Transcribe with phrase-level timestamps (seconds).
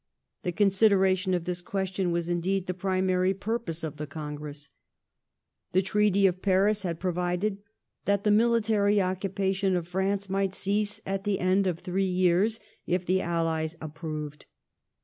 [0.41, 4.71] The consider ation of this question was indeed the primary purpose of the Con gress.
[5.73, 7.59] The Treaty of Paris had provided
[8.05, 12.57] that *' the military occupation of France might cease at the end of three yeai*s"
[12.97, 14.47] if the allies approved.